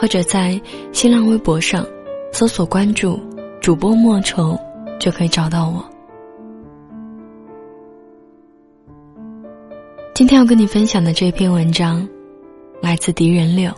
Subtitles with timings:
[0.00, 0.60] 或者在
[0.92, 1.84] 新浪微博上
[2.32, 3.18] 搜索关注
[3.60, 4.56] 主播莫愁，
[5.00, 5.84] 就可以找到我。
[10.14, 12.08] 今天要跟你分享的这篇文章，
[12.80, 13.72] 来自敌人六。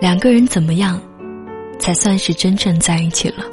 [0.00, 0.98] 两个人怎么样，
[1.78, 3.44] 才算是真正在一起了？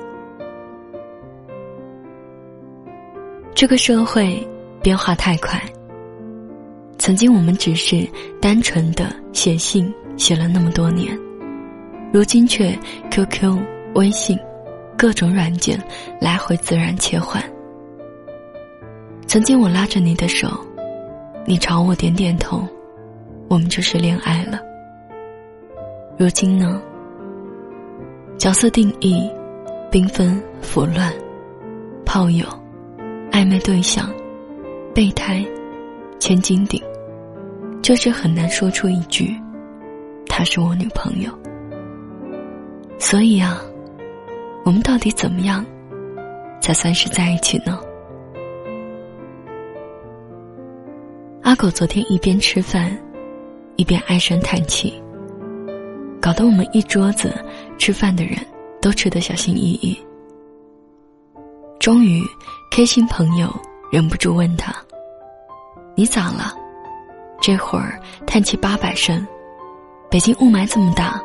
[3.54, 4.42] 这个社会
[4.82, 5.62] 变化太快，
[6.98, 8.08] 曾经我们只是
[8.42, 11.25] 单纯的写信，写了那么多年。
[12.16, 12.74] 如今却
[13.12, 13.60] QQ、
[13.96, 14.40] 微信，
[14.98, 15.78] 各种软件
[16.22, 17.44] 来回自然切换。
[19.28, 20.48] 曾经我拉着你的手，
[21.46, 22.66] 你朝我点点头，
[23.50, 24.62] 我们就是恋爱了。
[26.18, 26.82] 如今呢？
[28.38, 29.30] 角色定义，
[29.92, 31.12] 缤纷腐乱，
[32.06, 32.46] 炮友，
[33.30, 34.10] 暧昧对象，
[34.94, 35.46] 备胎，
[36.18, 36.82] 千金顶，
[37.82, 39.36] 就是很难说出一句，
[40.28, 41.30] 她是我女朋友。
[43.08, 43.62] 所以啊，
[44.64, 45.64] 我们到底怎么样，
[46.60, 47.80] 才算是在一起呢？
[51.44, 52.98] 阿狗昨天一边吃饭，
[53.76, 54.92] 一边唉声叹气，
[56.20, 57.32] 搞得我们一桌子
[57.78, 58.38] 吃饭的人
[58.82, 59.96] 都吃得小心翼翼。
[61.80, 62.24] 终于
[62.72, 63.56] ，K 心朋友
[63.92, 64.74] 忍不住问他
[65.94, 66.56] ：“你咋了？
[67.40, 69.24] 这会儿叹气八百声，
[70.10, 71.22] 北京雾霾这么大。”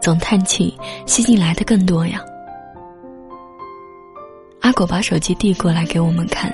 [0.00, 2.20] 总叹气，吸进来的更多呀。
[4.60, 6.52] 阿狗把手机递过来给我们看，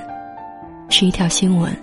[0.88, 1.74] 是一条新闻：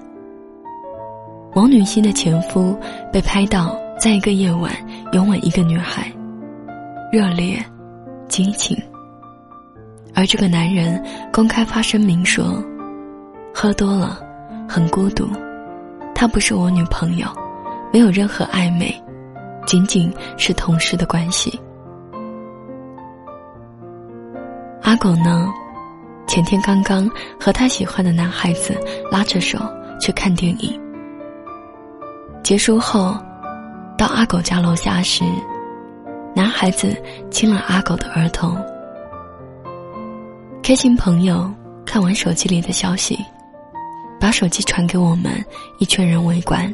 [1.54, 2.78] 某女星的前夫
[3.12, 4.72] 被拍到在一个夜晚
[5.12, 6.12] 拥吻一个女孩，
[7.12, 7.64] 热烈、
[8.28, 8.78] 激情。
[10.16, 12.64] 而这个男人公开发声明说，
[13.54, 14.20] 喝多了，
[14.70, 15.28] 很孤独，
[16.16, 17.28] 她不是我女朋友，
[17.92, 19.03] 没有任何暧昧。
[19.66, 21.60] 仅仅是同事的关系。
[24.82, 25.52] 阿狗呢？
[26.26, 27.10] 前天刚刚
[27.40, 28.76] 和他喜欢的男孩子
[29.12, 29.60] 拉着手
[30.00, 30.82] 去看电影。
[32.42, 33.16] 结束后，
[33.98, 35.24] 到阿狗家楼下时，
[36.34, 36.96] 男孩子
[37.30, 38.58] 亲了阿狗的额头。
[40.64, 41.52] 开心朋友
[41.86, 43.20] 看完手机里的消息，
[44.20, 45.34] 把手机传给我们
[45.78, 46.74] 一群人围观，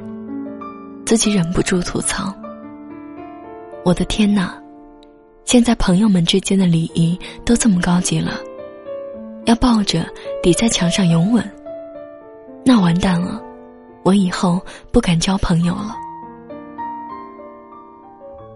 [1.05, 2.33] 自己忍不住吐槽。
[3.89, 4.53] 我的天哪！
[5.45, 8.33] 现在朋友们之间的礼仪都这么高级了，
[9.45, 10.05] 要抱着
[10.43, 11.43] 抵在墙上拥吻，
[12.63, 13.41] 那完蛋了，
[14.03, 15.95] 我以后不敢交朋友了。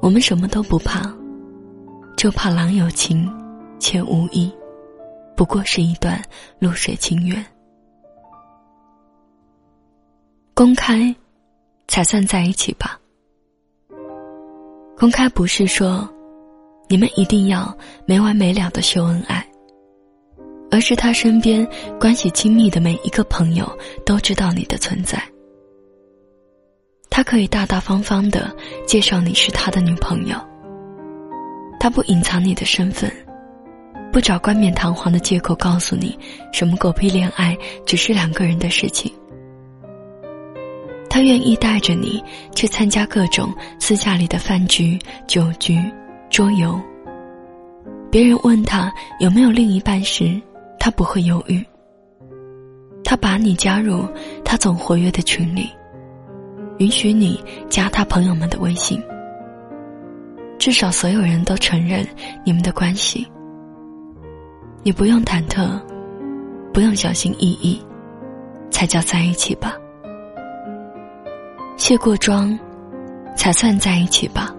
[0.04, 1.12] 我们什么都不怕，
[2.16, 3.28] 就怕郎有情，
[3.80, 4.54] 且无意，
[5.36, 6.22] 不过是一段
[6.60, 7.44] 露水情缘。
[10.54, 11.16] 公开，
[11.88, 13.00] 才算在一起吧。
[15.04, 16.10] 公开不是说，
[16.88, 19.46] 你们一定要没完没了的秀恩爱，
[20.72, 21.68] 而是他身边
[22.00, 23.70] 关系亲密的每一个朋友
[24.06, 25.22] 都知道你的存在。
[27.10, 28.56] 他可以大大方方的
[28.88, 30.38] 介绍你是他的女朋友，
[31.82, 33.12] 他不隐藏你的身份，
[34.10, 36.18] 不找冠冕堂皇的借口告诉你
[36.54, 39.14] 什么狗屁恋爱只是两个人的事情。
[41.14, 42.20] 他愿意带着你
[42.56, 44.98] 去参加各种私下里的饭局、
[45.28, 45.80] 酒局、
[46.28, 46.82] 桌游。
[48.10, 50.42] 别人问他有没有另一半时，
[50.80, 51.64] 他不会犹豫。
[53.04, 54.08] 他把你加入
[54.44, 55.70] 他总活跃的群里，
[56.80, 59.00] 允许你加他朋友们的微信。
[60.58, 62.04] 至少所有人都承认
[62.44, 63.28] 你们的关系。
[64.82, 65.80] 你不用忐忑，
[66.74, 67.80] 不用小心翼翼，
[68.72, 69.76] 才叫在一起吧。
[71.84, 72.58] 卸过妆，
[73.36, 74.56] 才算在一起吧。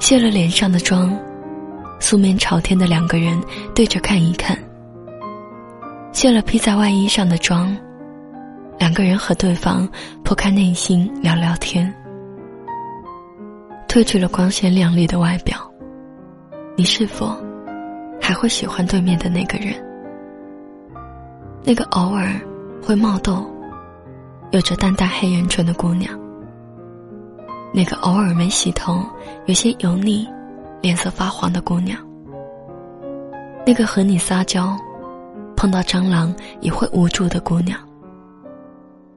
[0.00, 1.16] 卸了脸上的妆，
[2.00, 3.40] 素面朝天的两个人
[3.72, 4.58] 对着看一看。
[6.10, 7.72] 卸了披在外衣上的妆，
[8.80, 9.88] 两个人和对方
[10.24, 11.88] 剖开内心聊聊天。
[13.86, 15.56] 褪去了光鲜亮丽的外表，
[16.76, 17.32] 你是否
[18.20, 19.72] 还会喜欢对面的那个人？
[21.62, 22.28] 那个偶尔
[22.82, 23.53] 会冒痘。
[24.50, 26.16] 有着淡淡黑眼圈的姑娘，
[27.72, 29.04] 那个偶尔没洗头、
[29.46, 30.28] 有些油腻
[30.80, 31.98] 脸色发黄的姑娘，
[33.66, 34.76] 那个和你撒娇，
[35.56, 37.78] 碰到蟑螂也会无助的姑娘，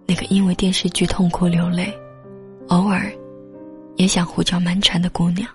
[0.08, 1.94] 那个因为电视剧痛哭流泪，
[2.70, 3.12] 偶尔
[3.96, 5.48] 也想胡搅蛮缠的姑娘，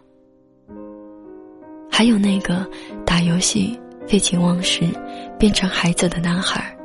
[1.90, 2.64] 还有那个
[3.04, 3.76] 打游戏
[4.06, 4.84] 废寝忘食
[5.38, 6.76] 变成孩子的男孩，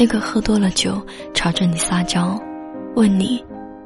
[0.00, 0.98] 那个喝多了酒
[1.34, 2.40] 朝着你撒娇，
[2.96, 3.44] 问你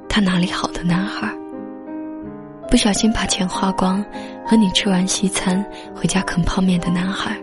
[0.09, 1.29] 他哪里好的男孩。
[2.71, 4.01] 不小心把钱花光，
[4.47, 5.61] 和你吃完西餐
[5.93, 7.37] 回家啃泡面的男孩，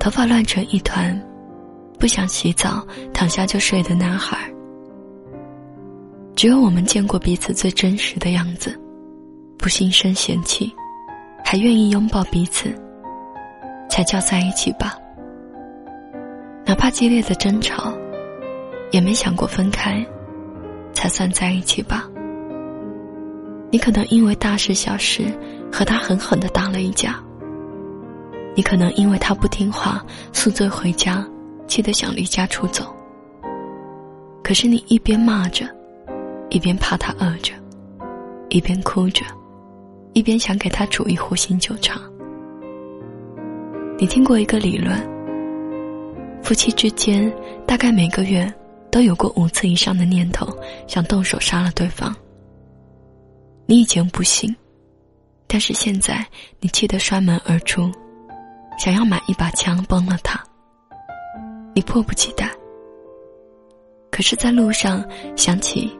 [0.00, 1.16] 头发乱成一团，
[1.96, 2.84] 不想洗澡
[3.14, 4.36] 躺下就睡的男孩。
[6.34, 8.76] 只有我们见过彼此最真实的样子，
[9.56, 10.74] 不心生嫌弃，
[11.44, 12.74] 还愿意拥抱彼此，
[13.88, 14.98] 才叫在一起吧。
[16.64, 17.92] 哪怕激烈的争吵，
[18.90, 20.04] 也没想过分开，
[20.92, 22.08] 才算在一起吧。
[23.70, 25.24] 你可能因为大事小事
[25.72, 27.18] 和他狠狠的打了一架。
[28.54, 31.26] 你可能因为他不听话宿醉回家，
[31.66, 32.94] 气得想离家出走。
[34.44, 35.66] 可是你一边骂着，
[36.50, 37.54] 一边怕他饿着，
[38.50, 39.24] 一边哭着，
[40.12, 41.98] 一边想给他煮一壶醒酒茶。
[43.98, 44.94] 你听过一个理论：
[46.42, 47.32] 夫妻之间
[47.66, 48.52] 大概每个月
[48.90, 50.46] 都有过五次以上的念头，
[50.86, 52.14] 想动手杀了对方。
[53.64, 54.54] 你以前不信，
[55.46, 56.26] 但是现在
[56.60, 57.90] 你气得摔门而出，
[58.78, 60.38] 想要买一把枪崩了他。
[61.74, 62.50] 你迫不及待，
[64.10, 65.02] 可是，在路上
[65.36, 65.90] 想起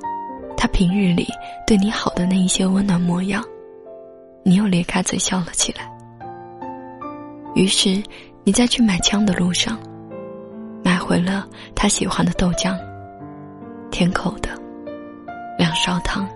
[0.54, 1.26] 他平日里
[1.66, 3.42] 对你好的那一些温暖模样，
[4.44, 5.90] 你又咧开嘴笑了起来。
[7.54, 8.02] 于是，
[8.44, 9.78] 你在去买枪的路上，
[11.02, 12.78] 回了他喜欢的豆浆，
[13.90, 14.48] 甜口的，
[15.58, 16.28] 两勺糖。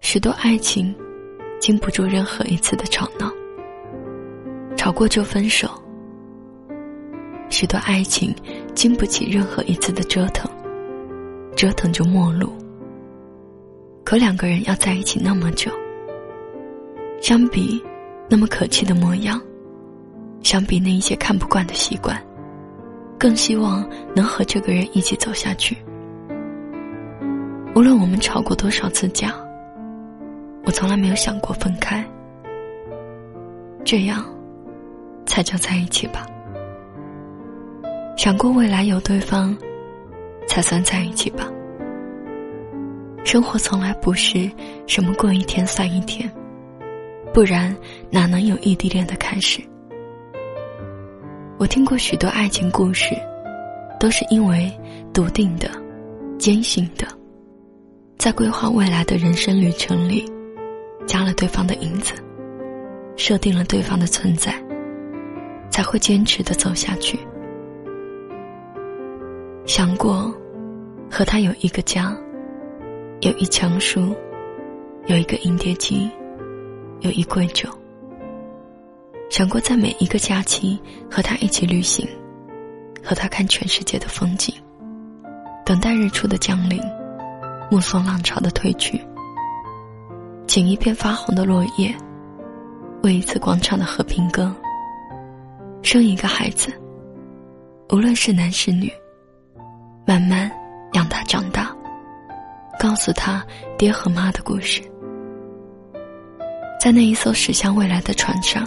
[0.00, 0.92] 许多爱情，
[1.60, 3.30] 经不住任何一次的吵闹，
[4.76, 5.68] 吵过就分手。
[7.48, 8.34] 许多爱情，
[8.74, 10.50] 经不起任何一次的折腾，
[11.54, 12.52] 折腾就陌路。
[14.04, 15.70] 可两个人要在一起那么久，
[17.20, 17.80] 相比
[18.28, 19.40] 那么可气的模样，
[20.42, 22.20] 相比那一些看不惯的习惯，
[23.18, 25.76] 更希望能和这个人一起走下去。
[27.74, 29.34] 无论我们吵过多少次架。
[30.66, 32.04] 我从来没有想过分开，
[33.82, 34.22] 这样
[35.24, 36.26] 才叫在一起吧。
[38.14, 39.56] 想过未来有对方，
[40.46, 41.48] 才算在一起吧。
[43.24, 44.50] 生活从来不是
[44.86, 46.30] 什么过一天算一天，
[47.32, 47.74] 不然
[48.10, 49.62] 哪能有异地恋的开始？
[51.60, 53.14] 我听过许多爱情故事，
[53.98, 54.72] 都是因为
[55.12, 55.68] 笃定的、
[56.38, 57.06] 坚信的，
[58.16, 60.24] 在规划未来的人生旅程里。
[61.06, 62.14] 加了对方的影子，
[63.16, 64.54] 设定了对方的存在，
[65.70, 67.18] 才会坚持的走下去。
[69.66, 70.32] 想过
[71.10, 72.16] 和他有一个家，
[73.20, 74.14] 有一墙书，
[75.08, 76.08] 有一个银碟机，
[77.00, 77.68] 有一柜酒。
[79.30, 80.78] 想过在每一个假期
[81.08, 82.06] 和他一起旅行，
[83.02, 84.52] 和他看全世界的风景，
[85.64, 86.82] 等待日出的降临，
[87.70, 89.00] 目送浪潮的退去。
[90.48, 91.94] 捡一片发红的落叶，
[93.04, 94.52] 为一次广场的和平歌。
[95.80, 96.72] 生一个孩子，
[97.90, 98.92] 无论是男是女，
[100.04, 100.50] 慢慢
[100.94, 101.74] 养他长大，
[102.80, 103.46] 告诉他
[103.78, 104.82] 爹和妈的故事。
[106.80, 108.66] 在那一艘驶向未来的船上，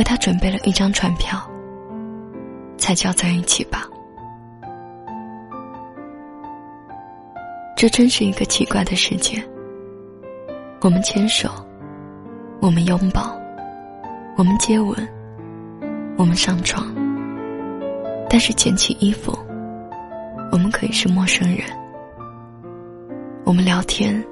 [0.00, 1.38] 为他准备了一张船票，
[2.78, 3.86] 才叫在一起吧。
[7.76, 9.46] 这真是一个奇怪的世界。
[10.80, 11.50] 我们牵手，
[12.62, 13.38] 我们拥抱，
[14.38, 14.96] 我们接吻，
[16.16, 16.86] 我们上床。
[18.26, 19.38] 但是捡起衣服，
[20.50, 21.60] 我们可以是陌生人。
[23.44, 24.24] 我们聊天，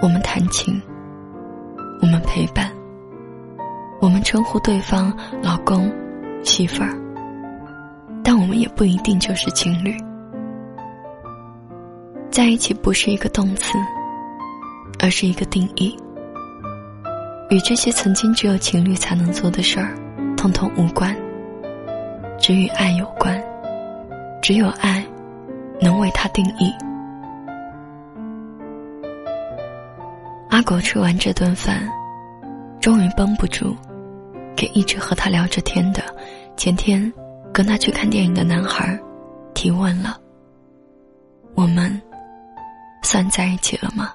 [0.00, 0.80] 我们弹琴，
[2.00, 2.71] 我们陪伴，
[4.02, 5.90] 我们称呼对方老公、
[6.42, 6.92] 媳妇儿。
[8.22, 9.96] 但我们也不一定就是情侣。
[12.28, 13.78] 在一起不是一个动词。
[14.98, 15.96] 而是一个定义，
[17.50, 19.96] 与这些曾经只有情侣才能做的事儿，
[20.36, 21.16] 通通无关。
[22.38, 23.42] 只与爱有关，
[24.40, 25.04] 只有爱，
[25.80, 26.72] 能为他定义。
[30.50, 31.82] 阿狗吃完这顿饭，
[32.80, 33.76] 终于绷不住，
[34.62, 36.00] 给一直和他聊着天的
[36.56, 37.12] 前天
[37.52, 38.96] 跟他去看电影的男孩
[39.54, 40.16] 提问了：
[41.56, 42.00] 我们。
[43.02, 44.14] 算在一起了吗？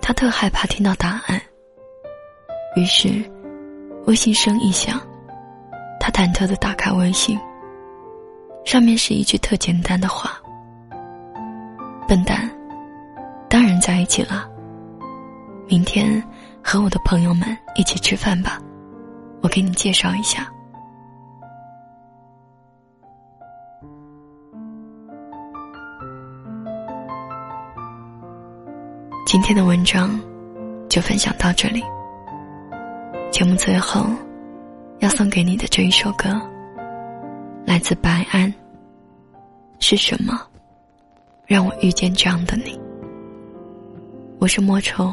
[0.00, 1.40] 他特害怕听到答案，
[2.74, 3.08] 于是
[4.06, 5.00] 微信声一响，
[6.00, 7.38] 他忐忑的打开微信，
[8.64, 10.32] 上面是一句特简单的话
[12.08, 12.50] ：“笨蛋，
[13.48, 14.50] 当然在一起了。
[15.68, 16.20] 明天
[16.62, 18.58] 和我的朋友们一起吃饭吧，
[19.42, 20.48] 我给你介绍一下。”
[29.26, 30.20] 今天的文章
[30.88, 31.82] 就分享到这里。
[33.30, 34.04] 节目最后
[34.98, 36.28] 要送给你的这一首歌，
[37.64, 38.52] 来自白安。
[39.78, 40.46] 是什么
[41.46, 42.78] 让我遇见这样的你？
[44.38, 45.12] 我是莫愁。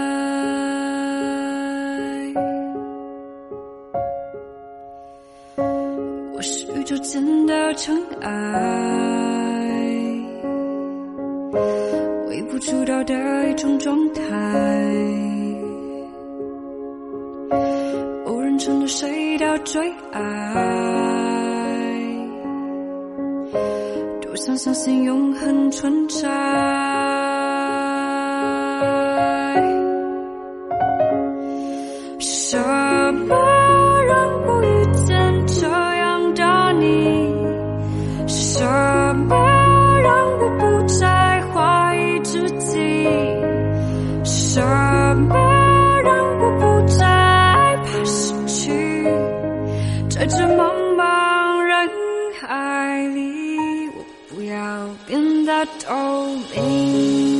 [7.11, 8.29] 是宇宙间的尘埃，
[12.29, 14.21] 微不足道的一种状态，
[18.25, 20.23] 无人承诺谁的最爱，
[24.21, 27.10] 多想相信永恒存在。
[36.81, 38.65] 你是什
[39.27, 39.35] 么
[40.01, 42.79] 让我不再怀疑自己？
[44.23, 44.61] 是什
[45.29, 45.35] 么
[46.03, 49.05] 让我不再害怕失去？
[50.09, 51.89] 在这茫茫人
[52.39, 54.03] 海里我
[54.35, 57.30] 不要变得透明。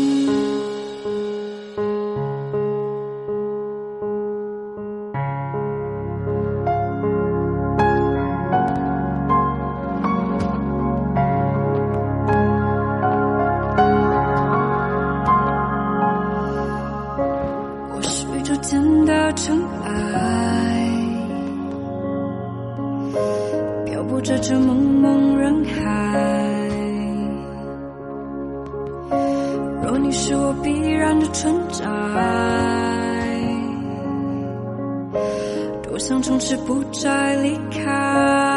[35.94, 38.51] 我想从此不再离开。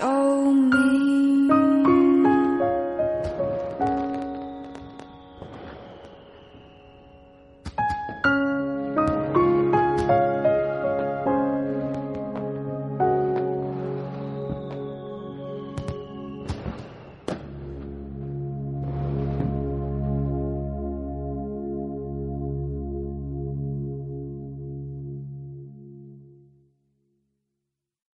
[0.00, 0.18] Oh.
[0.18, 0.27] all